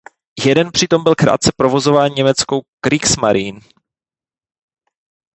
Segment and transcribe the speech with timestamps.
[0.45, 3.59] Jeden přitom byl krátce provozován německou Kriegsmarine.